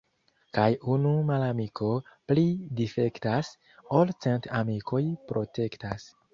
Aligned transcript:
Kaj 0.57 0.69
unu 0.93 1.11
malamiko 1.27 1.89
pli 2.33 2.47
difektas, 2.81 3.53
ol 4.01 4.17
cent 4.27 4.51
amikoj 4.65 5.07
protektas. 5.33 6.13